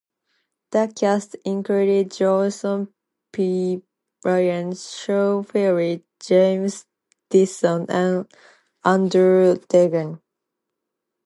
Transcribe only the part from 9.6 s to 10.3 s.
Duggan.